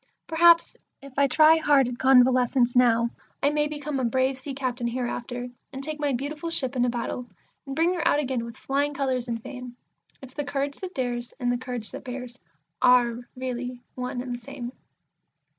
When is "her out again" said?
7.93-8.43